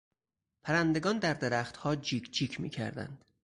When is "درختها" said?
1.33-1.95